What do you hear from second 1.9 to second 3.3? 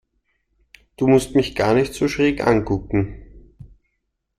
so schräg angucken.